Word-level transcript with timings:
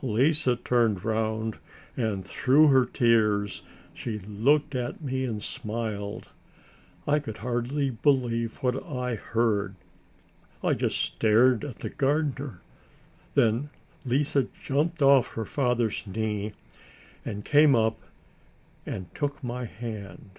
Lise 0.00 0.48
turned 0.64 1.04
round 1.04 1.58
and, 1.98 2.24
through 2.24 2.68
her 2.68 2.86
tears, 2.86 3.60
she 3.92 4.18
looked 4.20 4.74
at 4.74 5.02
me 5.02 5.26
and 5.26 5.42
smiled. 5.42 6.28
I 7.06 7.18
could 7.18 7.36
hardly 7.36 7.90
believe 7.90 8.56
what 8.62 8.82
I 8.86 9.16
heard. 9.16 9.74
I 10.62 10.72
just 10.72 10.96
stared 10.96 11.62
at 11.62 11.80
the 11.80 11.90
gardener. 11.90 12.62
Then 13.34 13.68
Lise 14.06 14.34
jumped 14.62 15.02
off 15.02 15.34
her 15.34 15.44
father's 15.44 16.06
knee 16.06 16.54
and 17.22 17.44
came 17.44 17.74
up 17.74 18.00
and 18.86 19.14
took 19.14 19.44
my 19.44 19.66
hand. 19.66 20.38